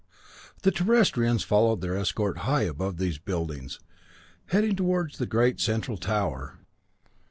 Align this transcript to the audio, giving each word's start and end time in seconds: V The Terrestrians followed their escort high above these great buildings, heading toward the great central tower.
V 0.55 0.61
The 0.63 0.71
Terrestrians 0.71 1.43
followed 1.43 1.81
their 1.81 1.95
escort 1.95 2.39
high 2.39 2.63
above 2.63 2.97
these 2.97 3.19
great 3.19 3.25
buildings, 3.25 3.79
heading 4.47 4.75
toward 4.75 5.13
the 5.13 5.27
great 5.27 5.59
central 5.59 5.95
tower. 5.97 6.57